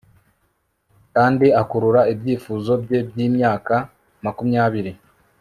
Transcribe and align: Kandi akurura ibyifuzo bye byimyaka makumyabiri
Kandi 1.13 1.47
akurura 1.61 2.01
ibyifuzo 2.13 2.71
bye 2.83 2.99
byimyaka 3.09 3.75
makumyabiri 4.23 4.91